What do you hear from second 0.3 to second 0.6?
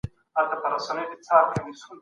علم تر